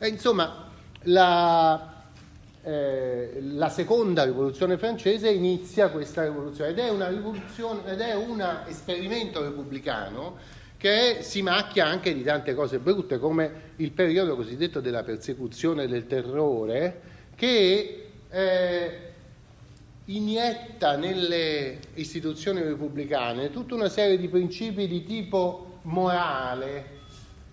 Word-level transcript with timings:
E, 0.00 0.08
insomma, 0.08 0.70
la, 1.02 2.04
eh, 2.62 3.38
la, 3.40 3.68
seconda 3.68 4.24
rivoluzione 4.24 4.78
francese 4.78 5.30
inizia 5.30 5.88
questa 5.88 6.22
rivoluzione 6.22 6.70
ed 6.70 6.78
è, 6.78 6.88
una 6.88 7.08
rivoluzione, 7.08 7.90
ed 7.90 8.00
è 8.00 8.14
un 8.14 8.44
esperimento 8.66 9.42
repubblicano 9.42 10.36
che 10.76 11.18
si 11.22 11.42
macchia 11.42 11.86
anche 11.86 12.14
di 12.14 12.22
tante 12.22 12.54
cose 12.54 12.78
brutte, 12.78 13.18
come 13.18 13.72
il 13.76 13.90
periodo 13.90 14.36
cosiddetto 14.36 14.80
della 14.80 15.02
persecuzione 15.02 15.88
del 15.88 16.06
terrore, 16.06 17.00
che 17.34 18.10
eh, 18.30 18.98
inietta 20.04 20.96
nelle 20.96 21.78
istituzioni 21.94 22.62
repubblicane 22.62 23.50
tutta 23.50 23.74
una 23.74 23.88
serie 23.88 24.16
di 24.18 24.28
principi 24.28 24.86
di 24.86 25.02
tipo 25.02 25.80
morale, 25.82 26.98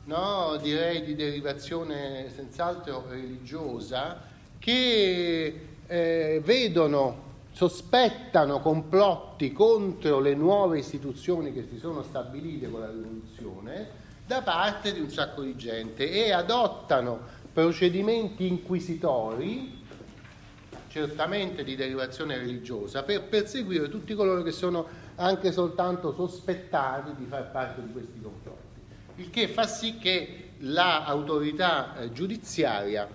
no? 0.06 0.58
direi 0.62 1.04
di 1.04 1.16
derivazione 1.16 2.30
senz'altro 2.34 3.06
religiosa, 3.08 4.22
che 4.60 5.68
eh, 5.86 6.42
vedono, 6.44 7.24
sospettano 7.52 8.60
complotti 8.60 9.54
contro 9.54 10.20
le 10.20 10.34
nuove 10.34 10.80
istituzioni 10.80 11.54
che 11.54 11.68
si 11.70 11.78
sono 11.78 12.04
stabilite 12.04 12.70
con 12.70 12.82
la 12.82 12.90
rivoluzione 12.90 14.04
da 14.26 14.42
parte 14.42 14.92
di 14.92 15.00
un 15.00 15.10
sacco 15.10 15.42
di 15.42 15.56
gente 15.56 16.10
e 16.10 16.32
adottano 16.32 17.20
procedimenti 17.54 18.48
inquisitori 18.48 19.84
certamente 20.90 21.64
di 21.64 21.76
derivazione 21.76 22.38
religiosa 22.38 23.04
per 23.04 23.24
perseguire 23.24 23.88
tutti 23.88 24.14
coloro 24.16 24.42
che 24.42 24.52
sono 24.52 24.88
anche 25.16 25.52
soltanto 25.52 26.14
sospettati 26.14 27.12
di 27.16 27.26
far 27.26 27.52
parte 27.52 27.82
di 27.84 27.92
questi 27.92 28.20
complotti 28.22 28.55
il 29.16 29.30
che 29.30 29.48
fa 29.48 29.66
sì 29.68 29.98
che 29.98 30.52
l'autorità 30.60 31.98
eh, 31.98 32.12
giudiziaria 32.12 33.08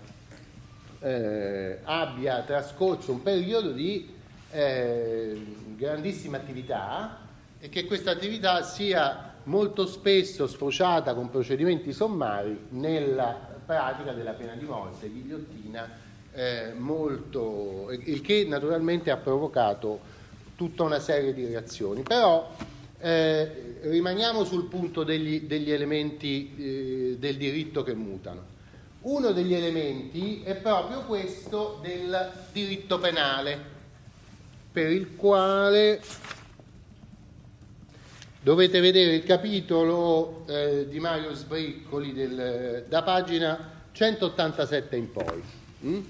eh, 1.00 1.78
abbia 1.82 2.42
trascorso 2.42 3.12
un 3.12 3.22
periodo 3.22 3.72
di 3.72 4.08
eh, 4.50 5.40
grandissima 5.76 6.36
attività 6.36 7.18
e 7.58 7.68
che 7.68 7.84
questa 7.84 8.10
attività 8.10 8.62
sia 8.62 9.34
molto 9.44 9.86
spesso 9.86 10.46
sfociata 10.46 11.14
con 11.14 11.30
procedimenti 11.30 11.92
sommari 11.92 12.66
nella 12.70 13.48
pratica 13.64 14.12
della 14.12 14.32
pena 14.32 14.54
di 14.54 14.64
morte, 14.64 15.10
ghigliottina, 15.10 15.88
eh, 16.32 16.72
molto, 16.76 17.90
il 17.90 18.20
che 18.20 18.44
naturalmente 18.46 19.10
ha 19.10 19.16
provocato 19.16 20.00
tutta 20.56 20.82
una 20.82 20.98
serie 20.98 21.32
di 21.32 21.46
reazioni. 21.46 22.02
Però 22.02 22.50
eh, 23.00 23.78
rimaniamo 23.82 24.44
sul 24.44 24.66
punto 24.66 25.04
degli, 25.04 25.42
degli 25.42 25.70
elementi 25.70 26.54
eh, 26.56 27.16
del 27.18 27.36
diritto 27.36 27.82
che 27.82 27.94
mutano. 27.94 28.58
Uno 29.02 29.32
degli 29.32 29.54
elementi 29.54 30.42
è 30.42 30.54
proprio 30.56 31.04
questo 31.04 31.80
del 31.82 32.32
diritto 32.52 32.98
penale, 32.98 33.58
per 34.70 34.90
il 34.90 35.16
quale 35.16 36.00
dovete 38.42 38.80
vedere 38.80 39.14
il 39.14 39.24
capitolo 39.24 40.44
eh, 40.46 40.86
di 40.88 41.00
Mario 41.00 41.32
Sbriccoli 41.34 42.12
del, 42.12 42.84
da 42.88 43.02
pagina 43.02 43.84
187 43.92 44.96
in 44.96 45.10
poi. 45.10 45.42
Mm? 45.86 46.00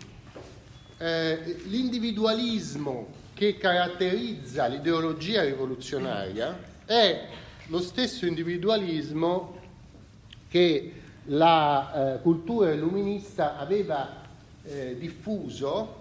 Eh, 0.98 1.56
l'individualismo 1.66 3.18
che 3.32 3.56
caratterizza 3.56 4.66
l'ideologia 4.66 5.44
rivoluzionaria 5.44 6.69
è 6.90 7.24
lo 7.68 7.80
stesso 7.80 8.26
individualismo 8.26 9.58
che 10.48 10.92
la 11.26 12.14
eh, 12.16 12.20
cultura 12.20 12.72
illuminista 12.72 13.56
aveva 13.56 14.22
eh, 14.64 14.96
diffuso 14.98 15.98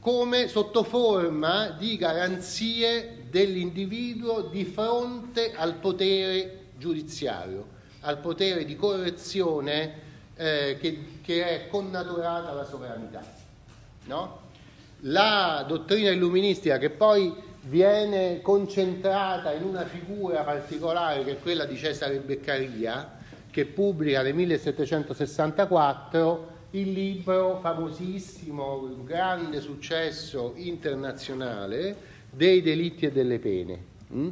come 0.00 0.48
sotto 0.48 0.84
forma 0.84 1.68
di 1.78 1.98
garanzie 1.98 3.26
dell'individuo 3.28 4.40
di 4.40 4.64
fronte 4.64 5.52
al 5.54 5.74
potere 5.74 6.60
giudiziario, 6.78 7.66
al 8.00 8.18
potere 8.18 8.64
di 8.64 8.74
correzione 8.74 9.94
eh, 10.34 10.78
che, 10.80 11.04
che, 11.22 11.46
è 11.46 11.68
connaturata 11.68 12.48
alla 12.48 12.64
sovranità. 12.64 13.22
No? 14.06 14.40
La 15.00 15.62
dottrina 15.68 16.10
illuministica 16.10 16.78
che 16.78 16.88
poi 16.88 17.50
viene 17.62 18.40
concentrata 18.40 19.52
in 19.52 19.62
una 19.62 19.84
figura 19.84 20.42
particolare 20.42 21.22
che 21.24 21.32
è 21.32 21.38
quella 21.38 21.64
di 21.64 21.76
Cesare 21.76 22.18
Beccaria, 22.18 23.18
che 23.50 23.66
pubblica 23.66 24.22
nel 24.22 24.34
1764 24.34 26.50
il 26.70 26.92
libro 26.92 27.58
famosissimo, 27.60 28.82
un 28.82 29.04
grande 29.04 29.60
successo 29.60 30.54
internazionale, 30.56 32.10
dei 32.30 32.62
delitti 32.62 33.06
e 33.06 33.12
delle 33.12 33.38
pene. 33.38 33.84
Mm? 34.14 34.30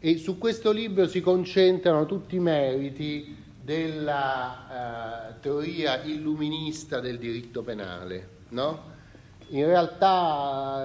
E 0.00 0.18
su 0.18 0.36
questo 0.36 0.72
libro 0.72 1.06
si 1.06 1.20
concentrano 1.20 2.06
tutti 2.06 2.34
i 2.36 2.40
meriti 2.40 3.36
della 3.62 5.30
uh, 5.30 5.34
teoria 5.40 6.02
illuminista 6.02 7.00
del 7.00 7.18
diritto 7.18 7.62
penale. 7.62 8.28
No? 8.50 8.92
In 9.48 9.64
realtà 9.64 10.84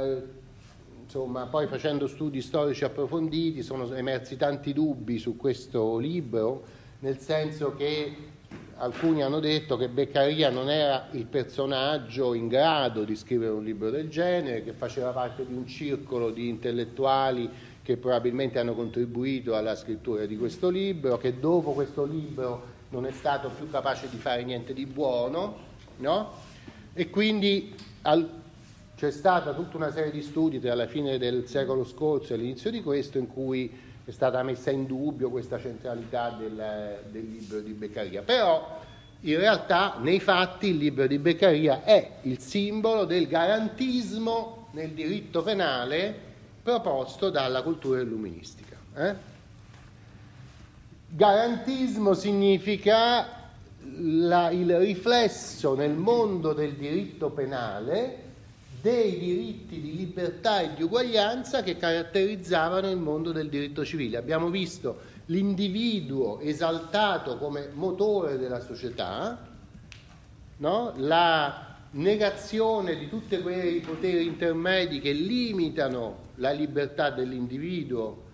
insomma, 1.10 1.48
poi 1.48 1.66
facendo 1.66 2.06
studi 2.06 2.40
storici 2.40 2.84
approfonditi 2.84 3.64
sono 3.64 3.92
emersi 3.96 4.38
tanti 4.38 4.74
dubbi 4.74 5.18
su 5.18 5.36
questo 5.38 5.98
libro, 5.98 6.64
nel 7.00 7.18
senso 7.18 7.74
che 7.76 8.16
alcuni 8.76 9.24
hanno 9.24 9.40
detto 9.40 9.76
che 9.76 9.90
Beccaria 9.90 10.52
non 10.52 10.70
era 10.70 11.08
il 11.14 11.26
personaggio 11.26 12.36
in 12.36 12.48
grado 12.48 13.06
di 13.06 13.16
scrivere 13.16 13.54
un 13.54 13.64
libro 13.64 13.90
del 13.90 14.08
genere, 14.08 14.64
che 14.64 14.72
faceva 14.74 15.10
parte 15.10 15.48
di 15.48 15.54
un 15.56 15.66
circolo 15.66 16.30
di 16.30 16.48
intellettuali 16.48 17.50
che 17.82 17.98
probabilmente 17.98 18.60
hanno 18.60 18.76
contribuito 18.76 19.56
alla 19.56 19.76
scrittura 19.76 20.28
di 20.28 20.38
questo 20.38 20.70
libro, 20.70 21.18
che 21.18 21.40
dopo 21.40 21.72
questo 21.72 22.06
libro 22.06 22.78
non 22.90 23.08
è 23.08 23.12
stato 23.12 23.50
più 23.50 23.68
capace 23.72 24.10
di 24.12 24.18
fare 24.18 24.44
niente 24.44 24.76
di 24.76 24.86
buono, 24.86 25.58
no? 25.98 26.34
E 26.94 27.10
quindi 27.10 27.74
al, 28.04 28.39
c'è 29.00 29.12
stata 29.12 29.54
tutta 29.54 29.78
una 29.78 29.94
serie 29.94 30.12
di 30.12 30.22
studi 30.22 30.60
tra 30.60 30.76
la 30.76 30.86
fine 30.86 31.18
del 31.18 31.48
secolo 31.48 31.86
scorso 31.86 32.34
e 32.34 32.36
l'inizio 32.36 32.70
di 32.70 32.84
questo 32.84 33.18
in 33.18 33.28
cui 33.28 33.72
è 34.04 34.12
stata 34.12 34.44
messa 34.44 34.72
in 34.72 34.86
dubbio 34.86 35.30
questa 35.30 35.58
centralità 35.58 36.36
del, 36.38 37.00
del 37.10 37.30
libro 37.30 37.62
di 37.62 37.72
Beccaria. 37.72 38.24
Però 38.24 38.78
in 39.22 39.38
realtà 39.38 39.96
nei 40.02 40.20
fatti 40.20 40.68
il 40.68 40.76
libro 40.76 41.08
di 41.08 41.18
Beccaria 41.18 41.86
è 41.86 42.16
il 42.24 42.40
simbolo 42.40 43.06
del 43.06 43.28
garantismo 43.28 44.68
nel 44.72 44.90
diritto 44.90 45.44
penale 45.44 46.14
proposto 46.62 47.30
dalla 47.30 47.62
cultura 47.62 48.02
illuministica. 48.02 48.76
Eh? 48.96 49.16
Garantismo 51.08 52.14
significa 52.16 53.48
la, 53.96 54.50
il 54.50 54.78
riflesso 54.78 55.74
nel 55.74 55.94
mondo 55.94 56.52
del 56.52 56.74
diritto 56.74 57.30
penale 57.30 58.28
dei 58.82 59.18
diritti 59.18 59.82
di 59.82 59.96
libertà 59.96 60.62
e 60.62 60.74
di 60.74 60.84
uguaglianza 60.84 61.64
che 61.64 61.78
caratterizzavano 61.78 62.90
il 62.90 62.98
mondo 62.98 63.32
del 63.32 63.50
diritto 63.50 63.84
civile. 63.84 64.18
Abbiamo 64.18 64.50
visto 64.50 65.18
l'individuo 65.26 66.40
esaltato 66.40 67.38
come 67.38 67.70
motore 67.74 68.38
della 68.38 68.62
società, 68.62 69.48
no? 70.58 70.94
la 70.98 71.68
negazione 71.92 72.98
di 72.98 73.10
tutti 73.10 73.40
quei 73.40 73.80
poteri 73.80 74.26
intermedi 74.26 75.00
che 75.00 75.12
limitano 75.12 76.28
la 76.36 76.52
libertà 76.52 77.10
dell'individuo 77.10 78.28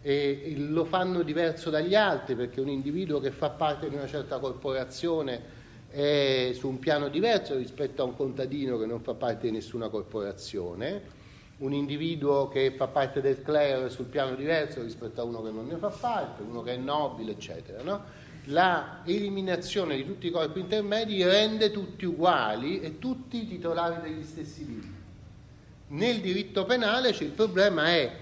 e 0.00 0.54
lo 0.56 0.84
fanno 0.84 1.22
diverso 1.22 1.70
dagli 1.70 1.94
altri 1.94 2.34
perché 2.34 2.60
un 2.60 2.68
individuo 2.68 3.20
che 3.20 3.30
fa 3.30 3.50
parte 3.50 3.88
di 3.88 3.94
una 3.94 4.08
certa 4.08 4.38
corporazione 4.38 5.60
è 5.92 6.52
su 6.54 6.68
un 6.68 6.78
piano 6.78 7.08
diverso 7.08 7.54
rispetto 7.56 8.02
a 8.02 8.06
un 8.06 8.16
contadino 8.16 8.78
che 8.78 8.86
non 8.86 9.02
fa 9.02 9.12
parte 9.12 9.48
di 9.48 9.52
nessuna 9.52 9.90
corporazione, 9.90 11.20
un 11.58 11.74
individuo 11.74 12.48
che 12.48 12.72
fa 12.74 12.86
parte 12.86 13.20
del 13.20 13.42
clero 13.42 13.86
è 13.86 13.90
sul 13.90 14.06
piano 14.06 14.34
diverso 14.34 14.82
rispetto 14.82 15.20
a 15.20 15.24
uno 15.24 15.42
che 15.42 15.50
non 15.50 15.66
ne 15.66 15.76
fa 15.76 15.90
parte, 15.90 16.42
uno 16.42 16.62
che 16.62 16.72
è 16.72 16.76
nobile, 16.76 17.32
eccetera. 17.32 17.82
No? 17.82 18.02
La 18.46 19.02
eliminazione 19.04 19.94
di 19.96 20.06
tutti 20.06 20.28
i 20.28 20.30
corpi 20.30 20.60
intermedi 20.60 21.22
rende 21.22 21.70
tutti 21.70 22.06
uguali 22.06 22.80
e 22.80 22.98
tutti 22.98 23.46
titolari 23.46 24.00
degli 24.00 24.24
stessi 24.24 24.64
diritti. 24.64 25.00
Nel 25.88 26.20
diritto 26.20 26.64
penale 26.64 27.10
il 27.10 27.30
problema 27.30 27.88
è 27.88 28.16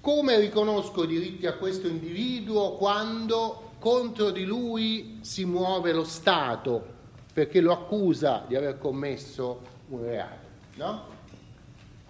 come 0.00 0.40
riconosco 0.40 1.04
i 1.04 1.06
diritti 1.06 1.46
a 1.46 1.54
questo 1.54 1.86
individuo 1.86 2.72
quando 2.72 3.61
contro 3.82 4.30
di 4.30 4.44
lui 4.44 5.18
si 5.22 5.44
muove 5.44 5.90
lo 5.92 6.04
Stato 6.04 6.86
perché 7.32 7.60
lo 7.60 7.72
accusa 7.72 8.44
di 8.46 8.54
aver 8.54 8.78
commesso 8.78 9.60
un 9.88 10.04
reato. 10.04 10.46
No? 10.76 11.06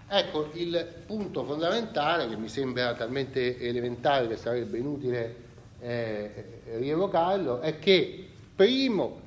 Ecco, 0.06 0.50
il 0.52 0.86
punto 1.06 1.44
fondamentale, 1.44 2.28
che 2.28 2.36
mi 2.36 2.48
sembra 2.48 2.92
talmente 2.92 3.58
elementare 3.58 4.28
che 4.28 4.36
sarebbe 4.36 4.76
inutile 4.76 5.36
eh, 5.80 6.60
rievocarlo, 6.76 7.60
è 7.60 7.78
che, 7.78 8.28
primo, 8.54 9.20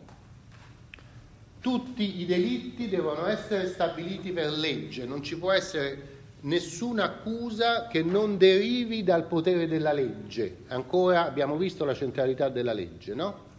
tutti 1.60 2.22
i 2.22 2.28
delitti 2.28 2.88
devono 2.88 3.26
essere 3.26 3.68
stabiliti 3.70 4.32
per 4.32 4.52
legge, 4.52 5.06
non 5.06 5.24
ci 5.24 5.36
può 5.40 5.52
essere 5.52 6.15
nessuna 6.46 7.04
accusa 7.06 7.88
che 7.88 8.04
non 8.04 8.38
derivi 8.38 9.04
dal 9.04 9.26
potere 9.26 9.68
della 9.68 9.94
legge. 9.94 10.64
Ancora 10.68 11.26
abbiamo 11.26 11.58
visto 11.58 11.86
la 11.86 11.94
centralità 11.94 12.50
della 12.50 12.74
legge, 12.74 13.14
no? 13.14 13.54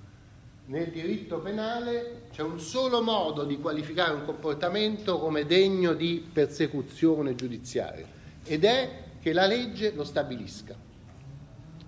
Nel 0.67 0.91
diritto 0.91 1.39
penale 1.39 2.23
c'è 2.33 2.43
un 2.43 2.59
solo 2.59 3.01
modo 3.01 3.45
di 3.45 3.59
qualificare 3.59 4.15
un 4.15 4.25
comportamento 4.25 5.19
come 5.19 5.47
degno 5.47 5.95
di 5.95 6.27
persecuzione 6.33 7.37
giudiziaria 7.37 8.07
ed 8.43 8.65
è 8.65 9.05
che 9.21 9.33
la 9.33 9.47
legge 9.47 9.93
lo 9.93 10.03
stabilisca. 10.03 10.75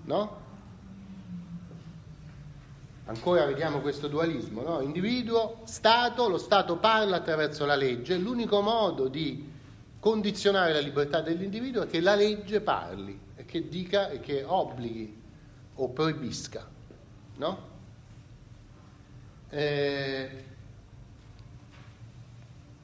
No? 0.05 0.47
Ancora 3.07 3.47
vediamo 3.47 3.81
questo 3.81 4.07
dualismo, 4.07 4.63
no? 4.63 4.81
individuo, 4.81 5.63
Stato, 5.65 6.29
lo 6.29 6.39
Stato 6.39 6.77
parla 6.77 7.17
attraverso 7.17 7.65
la 7.65 7.75
legge, 7.75 8.17
l'unico 8.17 8.61
modo 8.61 9.09
di 9.09 9.48
condizionare 10.01 10.73
la 10.73 10.81
libertà 10.81 11.21
dell'individuo 11.21 11.83
è 11.83 11.87
che 11.87 12.01
la 12.01 12.15
legge 12.15 12.61
parli 12.61 13.19
e 13.37 13.45
che 13.45 13.69
dica 13.69 14.11
e 14.11 14.21
che 14.21 14.45
obblighi 14.45 15.23
o 15.75 15.89
proibisca. 15.89 16.67
No? 17.37 17.67
Eh, 19.51 20.45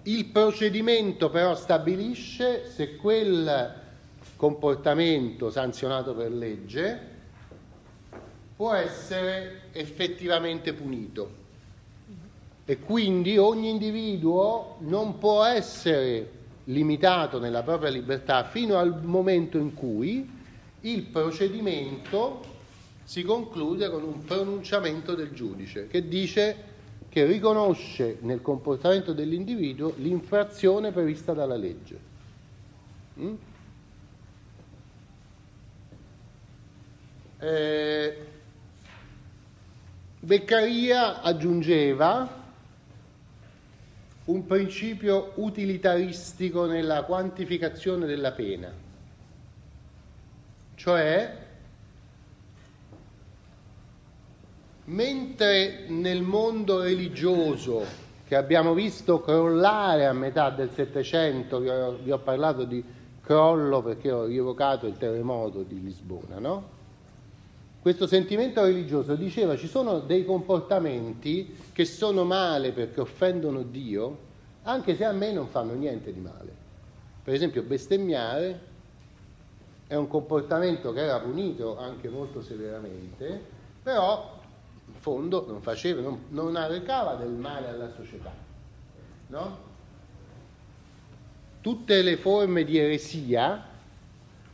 il 0.03 0.25
procedimento 0.27 1.31
però 1.31 1.55
stabilisce 1.55 2.71
se 2.71 2.97
quel 2.97 3.83
comportamento 4.37 5.51
sanzionato 5.51 6.15
per 6.15 6.31
legge 6.31 7.13
può 8.57 8.73
essere 8.75 9.63
effettivamente 9.73 10.73
punito. 10.73 11.43
E 12.67 12.79
quindi 12.79 13.37
ogni 13.37 13.69
individuo 13.69 14.77
non 14.81 15.19
può 15.19 15.45
essere 15.45 16.34
limitato 16.65 17.39
nella 17.39 17.63
propria 17.63 17.91
libertà 17.91 18.45
fino 18.45 18.79
al 18.79 19.03
momento 19.05 19.59
in 19.59 19.75
cui 19.75 20.29
il 20.81 21.03
procedimento 21.03 22.53
si 23.05 23.23
conclude 23.23 23.91
con 23.91 24.03
un 24.03 24.25
pronunciamento 24.25 25.15
del 25.15 25.33
giudice 25.33 25.87
che 25.89 26.09
dice 26.09 26.73
che 27.09 27.27
riconosce 27.27 28.19
nel 28.23 28.43
comportamento 28.43 29.13
dell'individuo 29.13 29.95
l'infrazione 29.99 30.91
prevista 30.91 31.33
dalla 31.33 31.57
legge. 31.57 31.99
Mm? 33.21 33.35
Eh, 37.39 38.17
Beccaria 40.19 41.21
aggiungeva 41.21 42.44
un 44.27 44.47
principio 44.47 45.33
utilitaristico 45.37 46.67
nella 46.67 47.03
quantificazione 47.03 48.07
della 48.07 48.33
pena, 48.33 48.73
cioè 50.75 51.43
mentre 54.87 55.87
nel 55.89 56.23
mondo 56.23 56.83
religioso 56.83 58.03
che 58.27 58.37
abbiamo 58.37 58.75
visto 58.75 59.21
crollare 59.21 60.07
a 60.07 60.13
metà 60.13 60.51
del 60.51 60.71
Settecento, 60.71 61.61
vi 62.03 62.11
ho, 62.11 62.19
parlato 62.19 62.65
di 62.65 62.83
crollo 63.21 63.83
perché 63.83 64.11
ho 64.11 64.25
rievocato 64.25 64.87
il 64.87 64.97
terremoto 64.97 65.63
di 65.63 65.83
Lisbona, 65.83 66.39
no? 66.39 66.74
Questo 67.85 68.07
sentimento 68.07 68.63
religioso 68.63 69.15
diceva 69.15 69.59
ci 69.59 69.69
sono 69.69 69.99
dei 69.99 70.25
comportamenti 70.25 71.55
che 71.71 71.85
sono 71.85 72.25
male 72.25 72.73
perché 72.73 73.03
offendono 73.03 73.61
Dio, 73.61 74.19
anche 74.63 74.97
se 74.97 75.05
a 75.05 75.13
me 75.13 75.33
non 75.33 75.49
fanno 75.49 75.75
niente 75.75 76.11
di 76.11 76.19
male. 76.19 76.51
Per 77.23 77.35
esempio 77.35 77.63
bestemmiare 77.63 78.59
è 79.87 79.97
un 79.97 80.09
comportamento 80.09 80.95
che 80.95 81.01
era 81.01 81.21
punito 81.21 81.77
anche 81.77 82.09
molto 82.09 82.41
severamente, 82.41 83.39
però 83.83 84.41
in 84.87 84.95
fondo 84.95 85.45
non 85.47 85.61
faceva, 85.61 86.01
non, 86.01 86.21
non 86.31 86.57
arrecava 86.57 87.17
del 87.17 87.33
male 87.33 87.69
alla 87.69 87.91
società. 87.91 88.33
No? 89.27 89.59
Tutte 91.61 92.01
le 92.01 92.17
forme 92.17 92.65
di 92.65 92.79
eresia, 92.79 93.63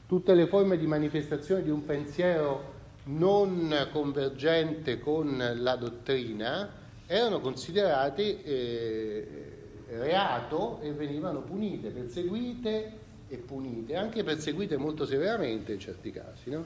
tutte 0.09 0.35
le 0.35 0.49
forme 0.49 0.77
di 0.77 0.89
manifestazione 0.89 1.63
di 1.63 1.71
un 1.71 1.85
pensiero 1.85 2.79
non 3.17 3.89
convergente 3.91 5.01
con 5.01 5.55
la 5.57 5.77
dottrina 5.77 6.79
erano 7.07 7.41
considerate 7.41 8.45
eh, 8.45 9.59
reato 9.89 10.81
e 10.81 10.93
venivano 10.93 11.41
punite, 11.41 11.91
perseguite 11.91 12.99
e 13.29 13.37
punite, 13.37 13.97
anche 13.97 14.23
perseguite 14.23 14.77
molto 14.77 15.05
severamente 15.05 15.73
in 15.73 15.81
certi 15.81 16.13
casi. 16.13 16.51
No? 16.51 16.65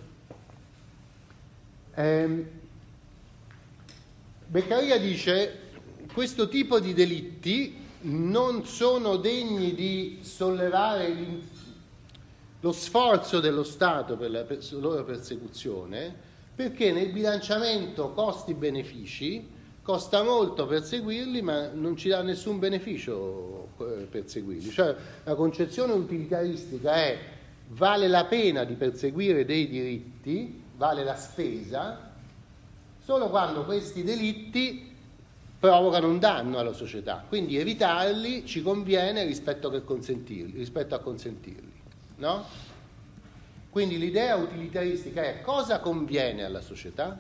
Eh, 1.95 2.47
Beccaria 4.47 4.99
dice 4.99 5.61
questo 6.13 6.49
tipo 6.49 6.79
di 6.79 6.93
delitti 6.93 7.83
non 8.03 8.67
sono 8.67 9.17
degni 9.17 9.75
di 9.75 10.19
sollevare 10.21 11.63
lo 12.61 12.73
sforzo 12.73 13.41
dello 13.41 13.63
Stato 13.63 14.17
per 14.17 14.31
la 14.31 14.47
loro 14.73 15.05
persecuzione 15.05 16.33
perché 16.55 16.93
nel 16.93 17.11
bilanciamento 17.11 18.13
costi-benefici 18.13 19.51
costa 19.83 20.23
molto 20.23 20.67
perseguirli 20.67 21.43
ma 21.43 21.69
non 21.73 21.97
ci 21.97 22.09
dà 22.09 22.23
nessun 22.23 22.59
beneficio 22.59 23.69
eh, 23.79 24.07
perseguirli. 24.09 24.71
Cioè 24.71 24.95
la 25.25 25.35
concezione 25.35 25.93
utilitaristica 25.93 26.95
è 26.95 27.19
vale 27.69 28.09
la 28.09 28.25
pena 28.25 28.65
di 28.65 28.75
perseguire 28.75 29.45
dei 29.45 29.69
diritti, 29.69 30.63
vale 30.77 31.05
la 31.05 31.17
spesa, 31.17 32.13
solo 33.03 33.29
quando 33.29 33.65
questi 33.65 34.03
delitti 34.03 34.93
provocano 35.59 36.09
un 36.09 36.19
danno 36.19 36.59
alla 36.59 36.73
società. 36.73 37.25
Quindi 37.27 37.59
evitarli 37.59 38.47
ci 38.47 38.63
conviene 38.63 39.25
rispetto, 39.25 39.71
rispetto 39.71 40.95
a 40.95 40.99
consentirli. 40.99 41.73
No? 42.17 42.45
Quindi 43.75 43.99
l'idea 43.99 44.37
utilitaristica 44.37 45.25
è 45.25 45.41
cosa 45.41 45.81
conviene 45.81 46.45
alla 46.45 46.61
società? 46.61 47.19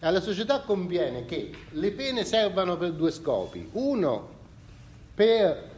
Alla 0.00 0.20
società 0.20 0.60
conviene 0.60 1.24
che 1.24 1.52
le 1.70 1.90
pene 1.92 2.26
servano 2.26 2.76
per 2.76 2.92
due 2.92 3.10
scopi. 3.10 3.70
Uno, 3.72 4.28
per 5.14 5.70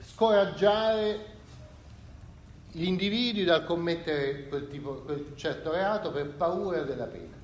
scoraggiare 0.00 1.18
gli 2.70 2.84
individui 2.84 3.44
dal 3.44 3.66
commettere 3.66 4.48
quel, 4.48 4.68
tipo, 4.68 5.02
quel 5.04 5.32
certo 5.34 5.72
reato 5.72 6.12
per 6.12 6.28
paura 6.28 6.84
della 6.84 7.04
pena. 7.04 7.36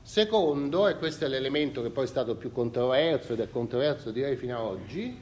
Secondo, 0.00 0.88
e 0.88 0.96
questo 0.96 1.26
è 1.26 1.28
l'elemento 1.28 1.82
che 1.82 1.90
poi 1.90 2.04
è 2.04 2.08
stato 2.08 2.34
più 2.36 2.50
controverso 2.50 3.34
ed 3.34 3.40
è 3.40 3.50
controverso 3.50 4.10
direi 4.10 4.36
fino 4.36 4.56
ad 4.56 4.64
oggi, 4.64 5.14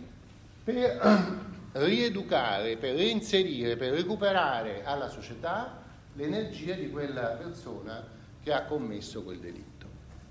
per 0.63 1.49
rieducare, 1.73 2.77
per 2.77 2.95
reinserire, 2.95 3.77
per 3.77 3.93
recuperare 3.93 4.85
alla 4.85 5.09
società 5.09 5.83
l'energia 6.15 6.75
di 6.75 6.91
quella 6.91 7.29
persona 7.31 8.05
che 8.43 8.53
ha 8.53 8.65
commesso 8.65 9.23
quel 9.23 9.39
delitto. 9.39 9.87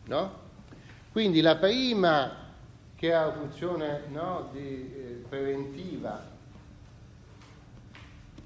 No? 0.05 0.47
Quindi 1.11 1.41
la 1.41 1.55
prima, 1.55 2.47
che 2.95 3.13
ha 3.13 3.31
funzione 3.31 4.03
no, 4.09 4.49
di, 4.51 4.93
eh, 4.93 5.23
preventiva, 5.27 6.21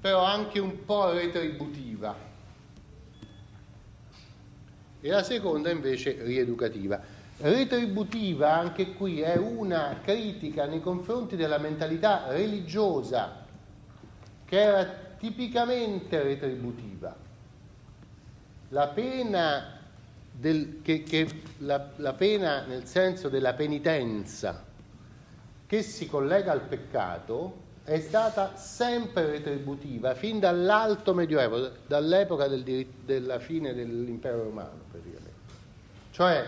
però 0.00 0.22
anche 0.22 0.60
un 0.60 0.84
po' 0.84 1.10
retributiva, 1.12 2.32
e 5.00 5.10
la 5.10 5.22
seconda 5.22 5.70
invece 5.70 6.22
rieducativa 6.22 6.98
retributiva 7.38 8.54
anche 8.54 8.94
qui 8.94 9.20
è 9.20 9.36
una 9.36 9.98
critica 10.02 10.66
nei 10.66 10.80
confronti 10.80 11.36
della 11.36 11.58
mentalità 11.58 12.26
religiosa 12.28 13.44
che 14.44 14.60
era 14.60 14.84
tipicamente 15.18 16.22
retributiva. 16.22 17.14
La 18.68 18.88
pena, 18.88 19.78
del, 20.30 20.80
che, 20.82 21.02
che 21.02 21.28
la, 21.58 21.90
la 21.96 22.12
pena 22.12 22.64
nel 22.66 22.86
senso 22.86 23.28
della 23.28 23.54
penitenza 23.54 24.64
che 25.66 25.82
si 25.82 26.06
collega 26.06 26.52
al 26.52 26.60
peccato 26.60 27.62
è 27.84 28.00
stata 28.00 28.56
sempre 28.56 29.26
retributiva 29.26 30.14
fin 30.14 30.38
dall'alto 30.38 31.14
medioevo, 31.14 31.70
dall'epoca 31.86 32.48
del, 32.48 32.86
della 33.04 33.38
fine 33.38 33.74
dell'impero 33.74 34.44
romano 34.44 34.82
praticamente. 34.90 35.32
Cioè 36.10 36.46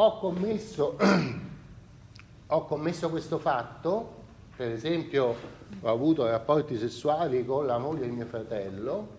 ho 0.00 0.18
commesso, 0.18 0.96
ho 2.46 2.64
commesso 2.66 3.10
questo 3.10 3.38
fatto, 3.38 4.14
per 4.56 4.70
esempio 4.70 5.34
ho 5.80 5.88
avuto 5.88 6.24
rapporti 6.24 6.78
sessuali 6.78 7.44
con 7.44 7.66
la 7.66 7.78
moglie 7.78 8.08
di 8.08 8.14
mio 8.14 8.26
fratello, 8.26 9.16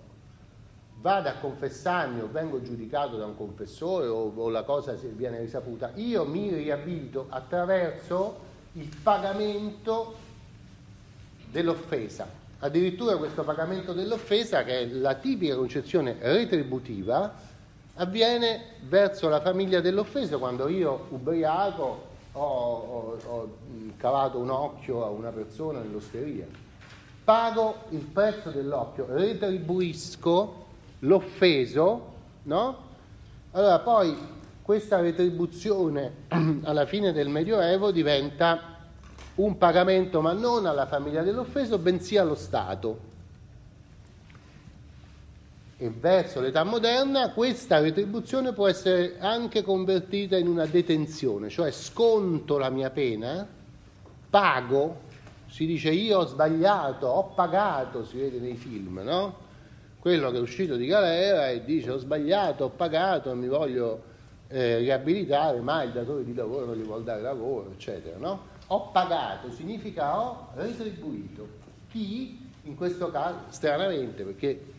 vado 1.01 1.27
a 1.27 1.33
confessarmi 1.33 2.21
o 2.21 2.29
vengo 2.31 2.61
giudicato 2.61 3.17
da 3.17 3.25
un 3.25 3.35
confessore 3.35 4.07
o, 4.07 4.31
o 4.33 4.49
la 4.49 4.63
cosa 4.63 4.93
viene 4.93 5.39
risaputa, 5.39 5.91
io 5.95 6.23
mi 6.23 6.53
riabilito 6.53 7.25
attraverso 7.27 8.47
il 8.73 8.89
pagamento 9.03 10.15
dell'offesa. 11.51 12.37
Addirittura 12.59 13.17
questo 13.17 13.43
pagamento 13.43 13.91
dell'offesa, 13.91 14.63
che 14.63 14.79
è 14.79 14.85
la 14.87 15.15
tipica 15.15 15.55
concezione 15.55 16.15
retributiva, 16.19 17.47
avviene 17.99 18.77
verso 18.87 19.27
la 19.27 19.41
famiglia 19.41 19.81
dell'offeso 19.81 20.39
quando 20.39 20.67
io 20.69 21.07
ubriaco 21.09 22.07
ho, 22.31 22.41
ho, 22.41 23.17
ho 23.25 23.49
cavato 23.97 24.37
un 24.37 24.49
occhio 24.49 25.05
a 25.05 25.09
una 25.09 25.29
persona 25.29 25.79
nell'osteria. 25.79 26.45
Pago 27.23 27.75
il 27.89 27.99
prezzo 27.99 28.49
dell'occhio, 28.49 29.05
retribuisco 29.09 30.65
l'offeso, 30.99 32.13
no? 32.43 32.87
Allora 33.51 33.79
poi 33.79 34.17
questa 34.61 34.99
retribuzione 35.01 36.27
alla 36.63 36.85
fine 36.85 37.11
del 37.11 37.27
Medioevo 37.27 37.91
diventa 37.91 38.77
un 39.35 39.57
pagamento 39.57 40.21
ma 40.21 40.31
non 40.33 40.65
alla 40.65 40.85
famiglia 40.85 41.21
dell'offeso, 41.21 41.77
bensì 41.77 42.17
allo 42.17 42.35
Stato. 42.35 43.08
E 45.81 45.89
verso 45.89 46.41
l'età 46.41 46.65
moderna 46.65 47.31
questa 47.31 47.79
retribuzione 47.79 48.51
può 48.51 48.67
essere 48.67 49.15
anche 49.17 49.61
convertita 49.61 50.35
in 50.35 50.49
una 50.49 50.65
detenzione, 50.65 51.47
cioè 51.47 51.71
sconto 51.71 52.57
la 52.57 52.69
mia 52.69 52.89
pena, 52.89 53.47
pago, 54.29 54.99
si 55.47 55.65
dice 55.65 55.91
io 55.91 56.17
ho 56.17 56.25
sbagliato, 56.25 57.07
ho 57.07 57.27
pagato, 57.27 58.03
si 58.03 58.17
vede 58.17 58.39
nei 58.39 58.57
film, 58.57 58.99
no? 59.05 59.47
Quello 59.99 60.31
che 60.31 60.37
è 60.37 60.41
uscito 60.41 60.75
di 60.75 60.85
galera 60.85 61.49
e 61.49 61.63
dice 61.63 61.91
ho 61.91 61.97
sbagliato, 61.97 62.65
ho 62.65 62.69
pagato, 62.71 63.33
mi 63.33 63.47
voglio 63.47 64.03
eh, 64.49 64.79
riabilitare, 64.79 65.61
ma 65.61 65.81
il 65.83 65.91
datore 65.91 66.25
di 66.25 66.33
lavoro 66.33 66.65
non 66.65 66.75
gli 66.75 66.83
vuole 66.83 67.05
dare 67.05 67.21
lavoro, 67.21 67.71
eccetera, 67.71 68.17
no? 68.17 68.47
Ho 68.67 68.89
pagato 68.91 69.49
significa 69.51 70.19
ho 70.19 70.49
retribuito. 70.55 71.47
Chi? 71.89 72.47
In 72.63 72.75
questo 72.75 73.09
caso, 73.11 73.37
stranamente, 73.47 74.23
perché 74.23 74.77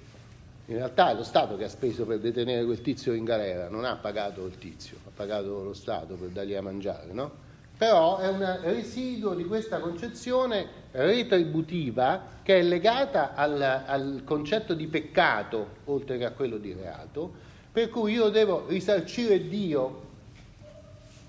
in 0.70 0.76
realtà 0.76 1.10
è 1.10 1.14
lo 1.14 1.24
Stato 1.24 1.56
che 1.56 1.64
ha 1.64 1.68
speso 1.68 2.06
per 2.06 2.20
detenere 2.20 2.64
quel 2.64 2.80
tizio 2.80 3.12
in 3.12 3.24
galera, 3.24 3.68
non 3.68 3.84
ha 3.84 3.96
pagato 3.96 4.46
il 4.46 4.56
tizio, 4.56 4.98
ha 5.04 5.10
pagato 5.12 5.64
lo 5.64 5.74
Stato 5.74 6.14
per 6.14 6.28
dargli 6.28 6.54
a 6.54 6.62
mangiare, 6.62 7.12
no? 7.12 7.48
Però 7.76 8.18
è 8.18 8.28
un 8.28 8.58
residuo 8.62 9.34
di 9.34 9.44
questa 9.44 9.80
concezione 9.80 10.66
retributiva 10.92 12.38
che 12.42 12.60
è 12.60 12.62
legata 12.62 13.34
al, 13.34 13.60
al 13.60 14.22
concetto 14.24 14.74
di 14.74 14.86
peccato, 14.86 15.78
oltre 15.86 16.18
che 16.18 16.24
a 16.24 16.30
quello 16.30 16.58
di 16.58 16.72
reato, 16.72 17.32
per 17.72 17.88
cui 17.88 18.12
io 18.12 18.28
devo 18.28 18.66
risarcire 18.68 19.48
Dio 19.48 20.08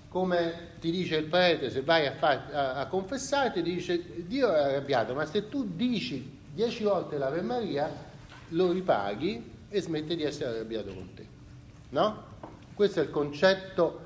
come 0.08 0.68
ti 0.78 0.90
dice 0.92 1.16
il 1.16 1.24
prete 1.24 1.70
se 1.70 1.80
vai 1.80 2.06
a, 2.06 2.12
far, 2.12 2.50
a, 2.52 2.74
a 2.74 2.86
confessarti, 2.86 3.60
ti 3.60 3.72
dice 3.72 4.24
Dio 4.26 4.52
è 4.52 4.58
arrabbiato, 4.58 5.14
ma 5.14 5.24
se 5.24 5.48
tu 5.48 5.66
dici 5.74 6.38
dieci 6.52 6.84
volte 6.84 7.18
l'Ave 7.18 7.40
Maria, 7.40 8.10
lo 8.52 8.72
ripaghi 8.72 9.50
e 9.68 9.80
smette 9.80 10.16
di 10.16 10.22
essere 10.22 10.50
arrabbiato 10.50 10.92
con 10.92 11.14
te. 11.14 11.26
No? 11.90 12.30
Questo 12.74 13.00
è 13.00 13.02
il 13.02 13.10
concetto 13.10 14.00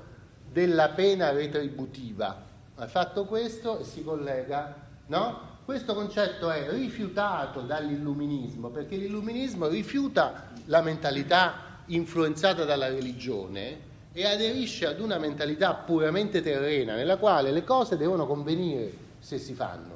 della 0.51 0.89
pena 0.89 1.31
retributiva. 1.31 2.45
Ha 2.75 2.87
fatto 2.87 3.25
questo 3.25 3.79
e 3.79 3.83
si 3.83 4.03
collega, 4.03 4.75
no? 5.07 5.55
Questo 5.65 5.93
concetto 5.93 6.49
è 6.49 6.69
rifiutato 6.69 7.61
dall'illuminismo, 7.61 8.69
perché 8.69 8.95
l'illuminismo 8.95 9.67
rifiuta 9.67 10.51
la 10.65 10.81
mentalità 10.81 11.81
influenzata 11.87 12.63
dalla 12.63 12.87
religione 12.87 13.85
e 14.13 14.25
aderisce 14.25 14.85
ad 14.85 14.99
una 14.99 15.17
mentalità 15.17 15.73
puramente 15.73 16.41
terrena 16.41 16.95
nella 16.95 17.17
quale 17.17 17.51
le 17.51 17.63
cose 17.63 17.97
devono 17.97 18.25
convenire 18.25 18.91
se 19.19 19.37
si 19.37 19.53
fanno. 19.53 19.95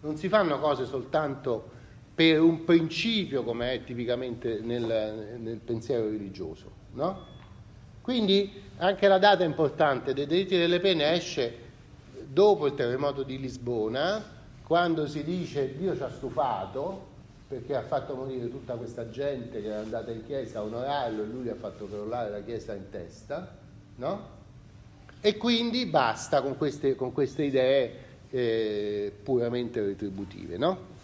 Non 0.00 0.16
si 0.16 0.28
fanno 0.28 0.58
cose 0.58 0.86
soltanto 0.86 1.70
per 2.16 2.40
un 2.40 2.64
principio 2.64 3.44
come 3.44 3.74
è 3.74 3.84
tipicamente 3.84 4.60
nel, 4.62 5.36
nel 5.38 5.58
pensiero 5.58 6.04
religioso. 6.04 6.72
No? 6.94 7.34
Quindi 8.00 8.50
anche 8.78 9.06
la 9.06 9.18
data 9.18 9.44
importante 9.44 10.14
dei 10.14 10.26
diritti 10.26 10.56
delle 10.56 10.80
pene 10.80 11.12
esce 11.12 11.64
dopo 12.26 12.66
il 12.66 12.74
terremoto 12.74 13.22
di 13.22 13.38
Lisbona, 13.38 14.24
quando 14.62 15.06
si 15.06 15.22
dice 15.24 15.76
Dio 15.76 15.94
ci 15.94 16.02
ha 16.02 16.10
stufato, 16.10 17.06
perché 17.48 17.76
ha 17.76 17.82
fatto 17.82 18.14
morire 18.14 18.48
tutta 18.48 18.74
questa 18.76 19.10
gente 19.10 19.60
che 19.60 19.68
era 19.68 19.80
andata 19.80 20.10
in 20.10 20.24
chiesa 20.24 20.60
a 20.60 20.62
onorarlo 20.62 21.22
e 21.22 21.26
lui 21.26 21.50
ha 21.50 21.54
fatto 21.54 21.86
crollare 21.86 22.30
la 22.30 22.40
chiesa 22.40 22.72
in 22.72 22.88
testa, 22.90 23.56
no? 23.96 24.34
E 25.20 25.36
quindi 25.36 25.84
basta 25.84 26.40
con 26.40 26.56
queste, 26.56 26.94
con 26.96 27.12
queste 27.12 27.42
idee 27.42 27.92
eh, 28.30 29.12
puramente 29.22 29.82
retributive, 29.82 30.56
no? 30.56 30.94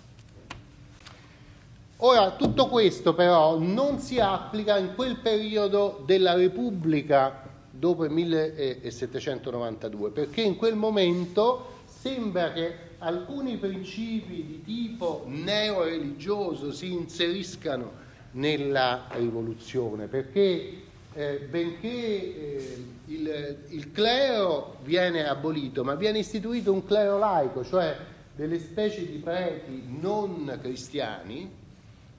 Ora, 2.04 2.32
tutto 2.32 2.66
questo 2.66 3.14
però 3.14 3.60
non 3.60 4.00
si 4.00 4.18
applica 4.18 4.76
in 4.76 4.96
quel 4.96 5.18
periodo 5.18 6.02
della 6.04 6.34
Repubblica 6.34 7.48
dopo 7.70 8.04
il 8.04 8.10
1792, 8.10 10.10
perché 10.10 10.40
in 10.40 10.56
quel 10.56 10.74
momento 10.74 11.82
sembra 11.86 12.52
che 12.52 12.74
alcuni 12.98 13.56
principi 13.56 14.44
di 14.44 14.62
tipo 14.64 15.22
neoreligioso 15.28 16.72
si 16.72 16.90
inseriscano 16.90 17.92
nella 18.32 19.06
rivoluzione, 19.10 20.08
perché 20.08 20.82
eh, 21.12 21.46
benché 21.48 21.88
eh, 21.88 22.84
il, 23.06 23.58
il, 23.68 23.92
clero 23.92 24.78
viene 24.82 25.28
abolito, 25.28 25.84
ma 25.84 25.94
viene 25.94 26.18
istituito 26.18 26.72
un 26.72 26.84
clero 26.84 27.16
laico, 27.16 27.64
cioè 27.64 27.96
delle 28.34 28.58
specie 28.58 29.06
di 29.06 29.18
preti 29.18 29.84
non 29.86 30.58
cristiani 30.60 31.60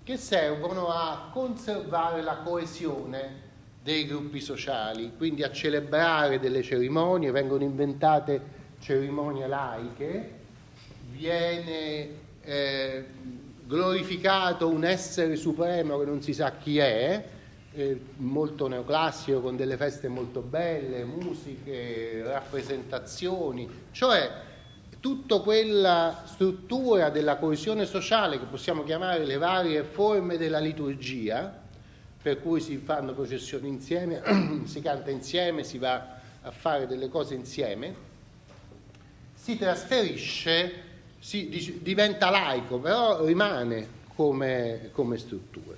che 0.03 0.17
servono 0.17 0.89
a 0.89 1.29
conservare 1.31 2.21
la 2.21 2.37
coesione 2.37 3.41
dei 3.81 4.05
gruppi 4.05 4.39
sociali, 4.39 5.13
quindi 5.17 5.43
a 5.43 5.51
celebrare 5.51 6.39
delle 6.39 6.61
cerimonie, 6.61 7.31
vengono 7.31 7.63
inventate 7.63 8.61
cerimonie 8.79 9.47
laiche 9.47 10.41
viene 11.13 12.09
eh, 12.41 13.05
glorificato 13.65 14.67
un 14.67 14.83
essere 14.83 15.35
supremo 15.35 15.99
che 15.99 16.05
non 16.05 16.21
si 16.21 16.33
sa 16.33 16.53
chi 16.57 16.79
è, 16.79 17.23
eh, 17.75 17.99
molto 18.17 18.67
neoclassico, 18.67 19.39
con 19.41 19.55
delle 19.55 19.77
feste 19.77 20.07
molto 20.07 20.41
belle, 20.41 21.05
musiche, 21.05 22.23
rappresentazioni, 22.23 23.69
cioè 23.91 24.51
tutta 25.03 25.39
quella 25.39 26.23
struttura 26.25 27.09
della 27.09 27.35
coesione 27.35 27.85
sociale 27.85 28.39
che 28.39 28.45
possiamo 28.45 28.85
chiamare 28.85 29.25
le 29.25 29.35
varie 29.35 29.83
forme 29.83 30.37
della 30.37 30.59
liturgia, 30.59 31.59
per 32.21 32.39
cui 32.39 32.61
si 32.61 32.77
fanno 32.77 33.11
processioni 33.11 33.67
insieme, 33.67 34.21
si 34.63 34.81
canta 34.81 35.11
insieme, 35.11 35.65
si 35.65 35.77
va 35.77 36.19
a 36.41 36.51
fare 36.51 36.87
delle 36.87 37.09
cose 37.09 37.33
insieme, 37.33 37.93
si 39.33 39.57
trasferisce 39.57 40.73
si, 41.19 41.79
diventa 41.81 42.29
laico, 42.29 42.79
però 42.79 43.25
rimane 43.25 43.85
come, 44.15 44.89
come 44.93 45.17
struttura. 45.17 45.75